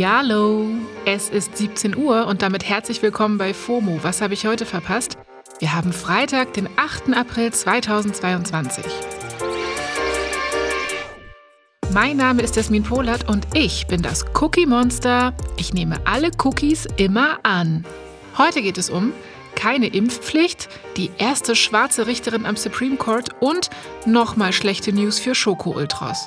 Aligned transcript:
Hallihallo! 0.00 0.64
Es 1.04 1.28
ist 1.28 1.58
17 1.58 1.94
Uhr 1.94 2.26
und 2.26 2.40
damit 2.40 2.66
herzlich 2.66 3.02
willkommen 3.02 3.36
bei 3.36 3.52
FOMO. 3.52 3.98
Was 4.02 4.22
habe 4.22 4.32
ich 4.32 4.46
heute 4.46 4.64
verpasst? 4.64 5.18
Wir 5.58 5.74
haben 5.74 5.92
Freitag, 5.92 6.54
den 6.54 6.70
8. 6.76 7.14
April 7.14 7.52
2022. 7.52 8.82
Mein 11.92 12.16
Name 12.16 12.40
ist 12.40 12.56
Jasmin 12.56 12.82
Polat 12.82 13.28
und 13.28 13.46
ich 13.52 13.86
bin 13.88 14.00
das 14.00 14.24
Cookie 14.40 14.64
Monster. 14.64 15.34
Ich 15.58 15.74
nehme 15.74 15.96
alle 16.06 16.30
Cookies 16.44 16.88
immer 16.96 17.38
an. 17.42 17.84
Heute 18.38 18.62
geht 18.62 18.78
es 18.78 18.88
um 18.88 19.12
keine 19.54 19.88
Impfpflicht, 19.88 20.70
die 20.96 21.10
erste 21.18 21.54
schwarze 21.54 22.06
Richterin 22.06 22.46
am 22.46 22.56
Supreme 22.56 22.96
Court 22.96 23.28
und 23.40 23.68
nochmal 24.06 24.54
schlechte 24.54 24.94
News 24.94 25.18
für 25.18 25.34
Schoko-Ultras. 25.34 26.26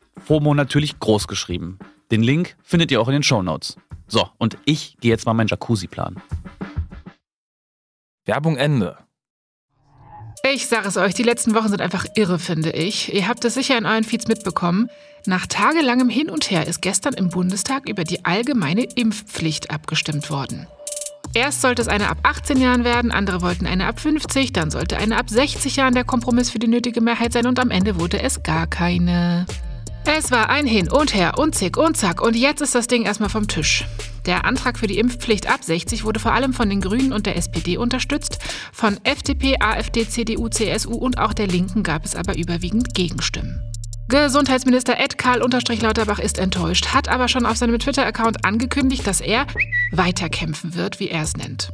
FOMO 0.23 0.53
natürlich 0.53 0.99
groß 0.99 1.27
geschrieben. 1.27 1.79
Den 2.11 2.23
Link 2.23 2.55
findet 2.63 2.91
ihr 2.91 3.01
auch 3.01 3.07
in 3.07 3.13
den 3.13 3.23
Shownotes. 3.23 3.77
So, 4.07 4.27
und 4.37 4.57
ich 4.65 4.97
gehe 4.99 5.11
jetzt 5.11 5.25
mal 5.25 5.33
meinen 5.33 5.47
Jacuzzi 5.47 5.87
planen. 5.87 6.21
Werbung 8.25 8.57
Ende. 8.57 8.97
Ich 10.43 10.67
sage 10.67 10.87
es 10.87 10.97
euch, 10.97 11.13
die 11.13 11.23
letzten 11.23 11.53
Wochen 11.53 11.69
sind 11.69 11.81
einfach 11.81 12.05
irre, 12.15 12.39
finde 12.39 12.71
ich. 12.71 13.13
Ihr 13.13 13.27
habt 13.27 13.45
es 13.45 13.53
sicher 13.53 13.77
in 13.77 13.85
euren 13.85 14.03
Feeds 14.03 14.27
mitbekommen. 14.27 14.89
Nach 15.25 15.45
tagelangem 15.45 16.09
Hin 16.09 16.29
und 16.29 16.49
Her 16.49 16.67
ist 16.67 16.81
gestern 16.81 17.13
im 17.13 17.29
Bundestag 17.29 17.87
über 17.87 18.03
die 18.03 18.25
allgemeine 18.25 18.83
Impfpflicht 18.83 19.69
abgestimmt 19.69 20.29
worden. 20.31 20.67
Erst 21.33 21.61
sollte 21.61 21.81
es 21.81 21.87
eine 21.87 22.09
ab 22.09 22.17
18 22.23 22.59
Jahren 22.59 22.83
werden, 22.83 23.11
andere 23.11 23.41
wollten 23.41 23.65
eine 23.65 23.87
ab 23.87 23.99
50, 23.99 24.51
dann 24.51 24.71
sollte 24.71 24.97
eine 24.97 25.17
ab 25.17 25.29
60 25.29 25.77
Jahren 25.77 25.93
der 25.93 26.03
Kompromiss 26.03 26.49
für 26.49 26.59
die 26.59 26.67
nötige 26.67 26.99
Mehrheit 26.99 27.31
sein 27.31 27.47
und 27.47 27.59
am 27.59 27.71
Ende 27.71 27.99
wurde 27.99 28.21
es 28.21 28.43
gar 28.43 28.67
keine. 28.67 29.45
Es 30.05 30.31
war 30.31 30.49
ein 30.49 30.65
Hin 30.65 30.89
und 30.89 31.13
Her 31.13 31.37
und 31.37 31.55
zick 31.55 31.77
und 31.77 31.95
zack 31.95 32.21
und 32.21 32.35
jetzt 32.35 32.61
ist 32.61 32.75
das 32.75 32.87
Ding 32.87 33.03
erstmal 33.03 33.29
vom 33.29 33.47
Tisch. 33.47 33.85
Der 34.25 34.45
Antrag 34.45 34.77
für 34.77 34.87
die 34.87 34.99
Impfpflicht 34.99 35.49
ab 35.49 35.63
60 35.63 36.03
wurde 36.03 36.19
vor 36.19 36.33
allem 36.33 36.53
von 36.53 36.69
den 36.69 36.81
Grünen 36.81 37.13
und 37.13 37.25
der 37.25 37.37
SPD 37.37 37.77
unterstützt. 37.77 38.39
Von 38.71 38.99
FDP, 39.03 39.57
AfD, 39.59 40.07
CDU, 40.07 40.49
CSU 40.49 40.93
und 40.93 41.17
auch 41.17 41.33
der 41.33 41.47
Linken 41.47 41.83
gab 41.83 42.05
es 42.05 42.15
aber 42.15 42.37
überwiegend 42.37 42.93
Gegenstimmen. 42.93 43.61
Gesundheitsminister 44.09 44.99
Ed 44.99 45.17
Karl 45.17 45.39
Lauterbach 45.39 46.19
ist 46.19 46.37
enttäuscht, 46.37 46.87
hat 46.87 47.07
aber 47.07 47.29
schon 47.29 47.45
auf 47.45 47.55
seinem 47.55 47.79
Twitter-Account 47.79 48.43
angekündigt, 48.43 49.07
dass 49.07 49.21
er 49.21 49.47
weiterkämpfen 49.91 50.75
wird, 50.75 50.99
wie 50.99 51.07
er 51.07 51.23
es 51.23 51.37
nennt. 51.37 51.71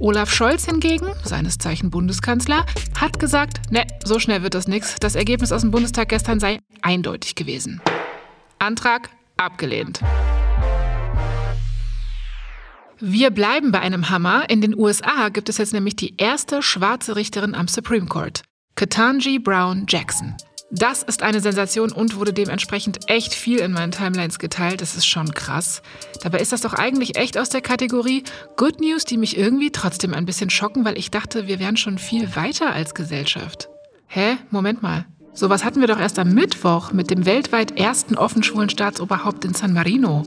Olaf 0.00 0.32
Scholz 0.32 0.64
hingegen, 0.64 1.08
seines 1.24 1.58
Zeichen 1.58 1.90
Bundeskanzler, 1.90 2.64
hat 2.96 3.18
gesagt, 3.18 3.72
ne, 3.72 3.84
so 4.04 4.20
schnell 4.20 4.44
wird 4.44 4.54
das 4.54 4.68
nix. 4.68 4.94
Das 5.00 5.16
Ergebnis 5.16 5.50
aus 5.50 5.62
dem 5.62 5.72
Bundestag 5.72 6.08
gestern 6.08 6.38
sei 6.38 6.60
eindeutig 6.82 7.34
gewesen. 7.34 7.80
Antrag 8.60 9.10
abgelehnt. 9.36 10.00
Wir 13.00 13.30
bleiben 13.30 13.72
bei 13.72 13.80
einem 13.80 14.08
Hammer. 14.10 14.48
In 14.50 14.60
den 14.60 14.76
USA 14.76 15.30
gibt 15.30 15.48
es 15.48 15.58
jetzt 15.58 15.72
nämlich 15.72 15.96
die 15.96 16.16
erste 16.16 16.62
schwarze 16.62 17.16
Richterin 17.16 17.56
am 17.56 17.66
Supreme 17.66 18.06
Court. 18.06 18.42
Ketanji 18.76 19.40
Brown 19.40 19.86
Jackson. 19.88 20.36
Das 20.70 21.02
ist 21.02 21.22
eine 21.22 21.40
Sensation 21.40 21.92
und 21.92 22.16
wurde 22.16 22.34
dementsprechend 22.34 23.08
echt 23.08 23.32
viel 23.32 23.58
in 23.58 23.72
meinen 23.72 23.90
Timelines 23.90 24.38
geteilt. 24.38 24.82
Das 24.82 24.96
ist 24.96 25.06
schon 25.06 25.32
krass. 25.32 25.80
Dabei 26.22 26.40
ist 26.40 26.52
das 26.52 26.60
doch 26.60 26.74
eigentlich 26.74 27.16
echt 27.16 27.38
aus 27.38 27.48
der 27.48 27.62
Kategorie 27.62 28.22
Good 28.56 28.80
News, 28.80 29.04
die 29.04 29.16
mich 29.16 29.38
irgendwie 29.38 29.70
trotzdem 29.70 30.12
ein 30.12 30.26
bisschen 30.26 30.50
schocken, 30.50 30.84
weil 30.84 30.98
ich 30.98 31.10
dachte, 31.10 31.46
wir 31.46 31.58
wären 31.58 31.78
schon 31.78 31.96
viel 31.96 32.36
weiter 32.36 32.72
als 32.72 32.94
Gesellschaft. 32.94 33.70
Hä? 34.08 34.36
Moment 34.50 34.82
mal. 34.82 35.06
Sowas 35.32 35.64
hatten 35.64 35.80
wir 35.80 35.88
doch 35.88 36.00
erst 36.00 36.18
am 36.18 36.34
Mittwoch 36.34 36.92
mit 36.92 37.10
dem 37.10 37.24
weltweit 37.24 37.78
ersten 37.78 38.16
offen 38.16 38.42
schwulen 38.42 38.68
Staatsoberhaupt 38.68 39.44
in 39.46 39.54
San 39.54 39.72
Marino. 39.72 40.24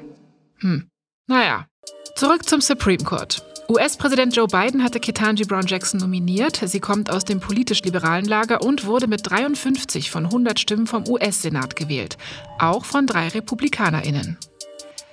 Hm. 0.60 0.88
Naja. 1.28 1.68
Zurück 2.16 2.48
zum 2.48 2.62
Supreme 2.62 3.04
Court. 3.04 3.51
US-Präsident 3.72 4.36
Joe 4.36 4.48
Biden 4.48 4.84
hatte 4.84 5.00
Ketanji 5.00 5.46
Brown 5.46 5.66
Jackson 5.66 6.02
nominiert. 6.02 6.62
Sie 6.62 6.82
kommt 6.82 7.10
aus 7.10 7.24
dem 7.24 7.40
politisch-liberalen 7.40 8.26
Lager 8.26 8.64
und 8.64 8.86
wurde 8.86 9.08
mit 9.08 9.22
53 9.30 10.12
von 10.12 10.26
100 10.26 10.60
Stimmen 10.60 10.88
vom 10.88 11.08
US-Senat 11.08 11.78
gewählt. 11.78 12.18
Auch 12.60 12.84
von 12.84 13.08
drei 13.08 13.30
RepublikanerInnen. 13.30 14.38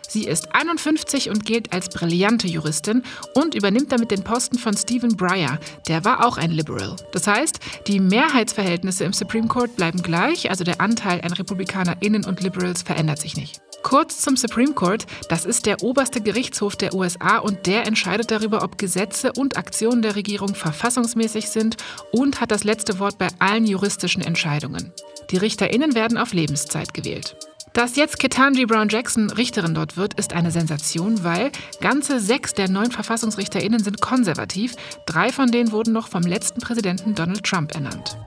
Sie 0.08 0.24
ist 0.24 0.56
51 0.56 1.30
und 1.30 1.44
gilt 1.44 1.72
als 1.72 1.88
brillante 1.88 2.48
Juristin 2.48 3.04
und 3.34 3.54
übernimmt 3.54 3.92
damit 3.92 4.10
den 4.10 4.24
Posten 4.24 4.58
von 4.58 4.76
Stephen 4.76 5.16
Breyer. 5.16 5.60
Der 5.86 6.04
war 6.04 6.26
auch 6.26 6.36
ein 6.36 6.50
Liberal. 6.50 6.96
Das 7.12 7.28
heißt, 7.28 7.60
die 7.86 8.00
Mehrheitsverhältnisse 8.00 9.04
im 9.04 9.12
Supreme 9.12 9.46
Court 9.46 9.76
bleiben 9.76 10.02
gleich, 10.02 10.50
also 10.50 10.64
der 10.64 10.80
Anteil 10.80 11.20
an 11.20 11.32
RepublikanerInnen 11.32 12.24
und 12.24 12.42
Liberals 12.42 12.82
verändert 12.82 13.20
sich 13.20 13.36
nicht. 13.36 13.60
Kurz 13.88 14.18
zum 14.18 14.36
Supreme 14.36 14.74
Court, 14.74 15.06
das 15.30 15.46
ist 15.46 15.64
der 15.64 15.82
oberste 15.82 16.20
Gerichtshof 16.20 16.76
der 16.76 16.92
USA 16.92 17.38
und 17.38 17.66
der 17.66 17.86
entscheidet 17.86 18.30
darüber, 18.30 18.62
ob 18.62 18.76
Gesetze 18.76 19.32
und 19.32 19.56
Aktionen 19.56 20.02
der 20.02 20.14
Regierung 20.14 20.54
verfassungsmäßig 20.54 21.48
sind 21.48 21.78
und 22.12 22.42
hat 22.42 22.50
das 22.50 22.64
letzte 22.64 22.98
Wort 22.98 23.16
bei 23.16 23.28
allen 23.38 23.64
juristischen 23.64 24.20
Entscheidungen. 24.20 24.92
Die 25.30 25.38
Richterinnen 25.38 25.94
werden 25.94 26.18
auf 26.18 26.34
Lebenszeit 26.34 26.92
gewählt. 26.92 27.34
Dass 27.72 27.96
jetzt 27.96 28.18
Ketanji 28.18 28.66
Brown 28.66 28.90
Jackson 28.90 29.30
Richterin 29.30 29.74
dort 29.74 29.96
wird, 29.96 30.12
ist 30.20 30.34
eine 30.34 30.50
Sensation, 30.50 31.24
weil 31.24 31.50
ganze 31.80 32.20
sechs 32.20 32.52
der 32.52 32.68
neun 32.68 32.90
VerfassungsrichterInnen 32.90 33.82
sind 33.82 34.02
konservativ. 34.02 34.74
Drei 35.06 35.32
von 35.32 35.50
denen 35.50 35.72
wurden 35.72 35.94
noch 35.94 36.08
vom 36.08 36.24
letzten 36.24 36.60
Präsidenten 36.60 37.14
Donald 37.14 37.42
Trump 37.42 37.74
ernannt. 37.74 38.18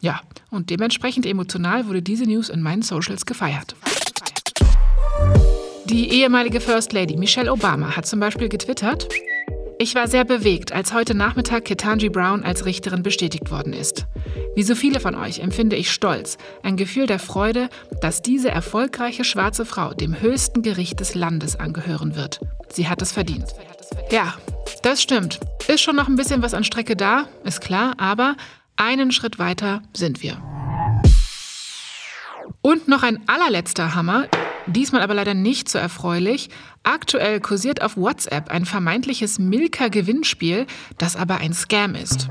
Ja, 0.00 0.20
und 0.50 0.70
dementsprechend 0.70 1.26
emotional 1.26 1.86
wurde 1.86 2.02
diese 2.02 2.24
News 2.24 2.48
in 2.48 2.60
meinen 2.60 2.82
Socials 2.82 3.24
gefeiert. 3.24 3.76
Die 5.84 6.10
ehemalige 6.12 6.60
First 6.60 6.92
Lady 6.92 7.16
Michelle 7.16 7.52
Obama 7.52 7.96
hat 7.96 8.06
zum 8.06 8.20
Beispiel 8.20 8.48
getwittert, 8.48 9.08
ich 9.78 9.94
war 9.94 10.08
sehr 10.08 10.24
bewegt, 10.24 10.72
als 10.72 10.94
heute 10.94 11.14
Nachmittag 11.14 11.66
Ketanji 11.66 12.08
Brown 12.08 12.42
als 12.42 12.64
Richterin 12.64 13.02
bestätigt 13.02 13.50
worden 13.50 13.74
ist. 13.74 14.06
Wie 14.54 14.62
so 14.62 14.74
viele 14.74 15.00
von 15.00 15.14
euch 15.14 15.40
empfinde 15.40 15.76
ich 15.76 15.92
Stolz, 15.92 16.38
ein 16.62 16.78
Gefühl 16.78 17.06
der 17.06 17.18
Freude, 17.18 17.68
dass 18.00 18.22
diese 18.22 18.50
erfolgreiche 18.50 19.22
schwarze 19.22 19.66
Frau 19.66 19.92
dem 19.92 20.18
höchsten 20.18 20.62
Gericht 20.62 21.00
des 21.00 21.14
Landes 21.14 21.56
angehören 21.56 22.16
wird. 22.16 22.40
Sie 22.70 22.88
hat 22.88 23.02
es 23.02 23.12
verdient. 23.12 23.54
Ja, 24.10 24.34
das 24.82 25.02
stimmt. 25.02 25.40
Ist 25.68 25.82
schon 25.82 25.96
noch 25.96 26.08
ein 26.08 26.16
bisschen 26.16 26.40
was 26.40 26.54
an 26.54 26.64
Strecke 26.64 26.96
da, 26.96 27.26
ist 27.44 27.60
klar, 27.60 27.94
aber 27.98 28.34
einen 28.76 29.12
Schritt 29.12 29.38
weiter 29.38 29.82
sind 29.92 30.22
wir. 30.22 30.42
Und 32.62 32.88
noch 32.88 33.02
ein 33.02 33.20
allerletzter 33.28 33.94
Hammer. 33.94 34.26
Diesmal 34.66 35.02
aber 35.02 35.14
leider 35.14 35.34
nicht 35.34 35.68
so 35.68 35.78
erfreulich. 35.78 36.50
Aktuell 36.82 37.40
kursiert 37.40 37.82
auf 37.82 37.96
WhatsApp 37.96 38.50
ein 38.50 38.64
vermeintliches 38.64 39.38
Milka-Gewinnspiel, 39.38 40.66
das 40.98 41.16
aber 41.16 41.38
ein 41.38 41.52
Scam 41.52 41.94
ist. 41.94 42.28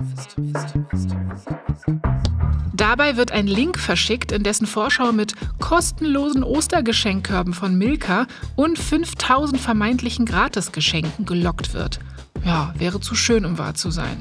Dabei 2.74 3.16
wird 3.16 3.32
ein 3.32 3.48
Link 3.48 3.80
verschickt, 3.80 4.34
in 4.34 4.44
dessen 4.44 4.68
Vorschau 4.68 5.14
mit 5.14 5.34
kostenlosen 5.60 6.44
Ostergeschenkkörben 6.44 7.54
von 7.54 7.78
Milka 7.78 8.28
und 8.58 8.78
5000 8.78 9.60
vermeintlichen 9.60 10.26
Gratisgeschenken 10.26 11.26
gelockt 11.26 11.74
wird. 11.74 12.00
Ja, 12.44 12.74
wäre 12.78 13.00
zu 13.00 13.16
schön, 13.16 13.46
um 13.46 13.58
wahr 13.58 13.76
zu 13.76 13.92
sein. 13.92 14.18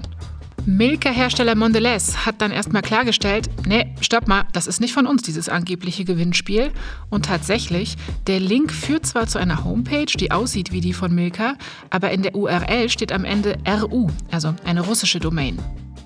Milka-Hersteller 0.67 1.57
Mondelez 1.57 2.25
hat 2.25 2.41
dann 2.41 2.51
erstmal 2.51 2.81
klargestellt, 2.81 3.51
nee, 3.67 3.95
stopp 4.01 4.27
mal, 4.27 4.45
das 4.53 4.67
ist 4.67 4.81
nicht 4.81 4.95
von 4.95 5.07
uns, 5.07 5.21
dieses 5.23 5.51
angebliche 5.51 6.07
Gewinnspiel. 6.07 6.73
Und 7.11 7.27
tatsächlich, 7.27 7.97
der 8.27 8.41
Link 8.41 8.73
führt 8.73 9.05
zwar 9.05 9.27
zu 9.27 9.39
einer 9.39 9.63
Homepage, 9.65 10.07
die 10.07 10.31
aussieht 10.31 10.73
wie 10.73 10.81
die 10.81 10.95
von 10.95 11.15
Milka, 11.15 11.57
aber 11.91 12.13
in 12.13 12.23
der 12.23 12.35
URL 12.35 12.89
steht 12.89 13.13
am 13.13 13.27
Ende 13.27 13.59
RU, 13.69 14.09
also 14.31 14.55
eine 14.65 14.81
russische 14.81 15.21
Domain. 15.21 15.59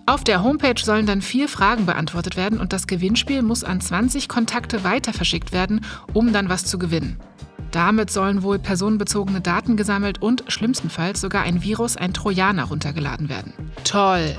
Auf 0.06 0.24
der 0.24 0.42
Homepage 0.42 0.82
sollen 0.82 1.06
dann 1.06 1.22
vier 1.22 1.48
Fragen 1.48 1.86
beantwortet 1.86 2.36
werden 2.36 2.58
und 2.58 2.72
das 2.72 2.88
Gewinnspiel 2.88 3.42
muss 3.42 3.62
an 3.62 3.80
20 3.80 4.28
Kontakte 4.28 4.82
weiter 4.82 5.12
verschickt 5.12 5.52
werden, 5.52 5.84
um 6.14 6.32
dann 6.32 6.48
was 6.48 6.64
zu 6.64 6.78
gewinnen. 6.78 7.18
Damit 7.70 8.10
sollen 8.10 8.42
wohl 8.42 8.58
personenbezogene 8.58 9.40
Daten 9.40 9.76
gesammelt 9.76 10.22
und 10.22 10.44
schlimmstenfalls 10.48 11.20
sogar 11.20 11.42
ein 11.42 11.62
Virus, 11.62 11.96
ein 11.96 12.14
Trojaner, 12.14 12.64
runtergeladen 12.64 13.28
werden. 13.28 13.52
Toll. 13.84 14.34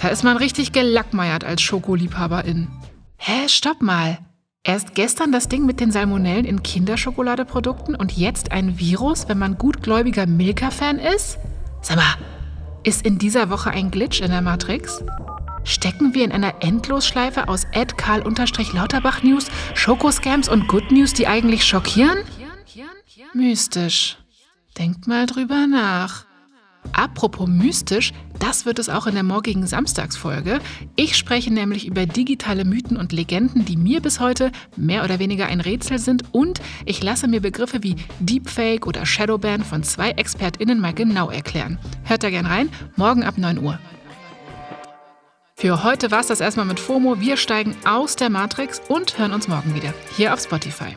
Da 0.00 0.08
ist 0.08 0.24
man 0.24 0.36
richtig 0.36 0.72
gelackmeiert 0.72 1.44
als 1.44 1.62
Schokoliebhaberin. 1.62 2.68
Hä, 3.16 3.48
stopp 3.48 3.82
mal. 3.82 4.18
Erst 4.62 4.94
gestern 4.94 5.32
das 5.32 5.48
Ding 5.48 5.64
mit 5.64 5.80
den 5.80 5.90
Salmonellen 5.90 6.44
in 6.44 6.62
Kinderschokoladeprodukten 6.62 7.94
und 7.94 8.12
jetzt 8.12 8.52
ein 8.52 8.78
Virus, 8.78 9.26
wenn 9.28 9.38
man 9.38 9.56
gutgläubiger 9.56 10.26
Milka-Fan 10.26 10.98
ist? 10.98 11.38
Sag 11.80 11.96
mal, 11.96 12.14
ist 12.82 13.06
in 13.06 13.18
dieser 13.18 13.48
Woche 13.48 13.70
ein 13.70 13.90
Glitch 13.90 14.20
in 14.20 14.30
der 14.30 14.42
Matrix? 14.42 15.02
Stecken 15.64 16.14
wir 16.14 16.24
in 16.24 16.32
einer 16.32 16.54
Endlosschleife 16.60 17.48
aus 17.48 17.66
Ed 17.72 17.96
Karl-Lauterbach 17.96 19.22
News, 19.22 19.46
Schokoscams 19.74 20.48
und 20.48 20.68
Good 20.68 20.90
News, 20.90 21.14
die 21.14 21.26
eigentlich 21.26 21.64
schockieren? 21.64 22.18
Mystisch. 23.32 24.16
Denkt 24.76 25.06
mal 25.06 25.26
drüber 25.26 25.66
nach. 25.68 26.24
Apropos 26.92 27.46
mystisch, 27.46 28.12
das 28.38 28.64
wird 28.64 28.78
es 28.78 28.88
auch 28.88 29.06
in 29.06 29.14
der 29.14 29.22
morgigen 29.22 29.66
Samstagsfolge. 29.66 30.60
Ich 30.96 31.16
spreche 31.16 31.52
nämlich 31.52 31.86
über 31.86 32.06
digitale 32.06 32.64
Mythen 32.64 32.96
und 32.96 33.12
Legenden, 33.12 33.64
die 33.64 33.76
mir 33.76 34.00
bis 34.00 34.18
heute 34.18 34.50
mehr 34.76 35.04
oder 35.04 35.18
weniger 35.18 35.46
ein 35.46 35.60
Rätsel 35.60 35.98
sind 35.98 36.24
und 36.32 36.60
ich 36.86 37.02
lasse 37.02 37.28
mir 37.28 37.40
Begriffe 37.40 37.82
wie 37.82 37.96
Deepfake 38.18 38.86
oder 38.86 39.06
Shadowban 39.06 39.62
von 39.62 39.82
zwei 39.82 40.10
ExpertInnen 40.12 40.80
mal 40.80 40.94
genau 40.94 41.30
erklären. 41.30 41.78
Hört 42.04 42.22
da 42.22 42.30
gern 42.30 42.46
rein, 42.46 42.70
morgen 42.96 43.22
ab 43.22 43.36
9 43.36 43.58
Uhr. 43.58 43.78
Für 45.54 45.84
heute 45.84 46.10
war 46.10 46.20
es 46.20 46.28
das 46.28 46.40
erstmal 46.40 46.66
mit 46.66 46.80
FOMO. 46.80 47.20
Wir 47.20 47.36
steigen 47.36 47.76
aus 47.84 48.16
der 48.16 48.30
Matrix 48.30 48.80
und 48.88 49.18
hören 49.18 49.34
uns 49.34 49.46
morgen 49.46 49.74
wieder 49.74 49.92
hier 50.16 50.32
auf 50.32 50.40
Spotify. 50.40 50.96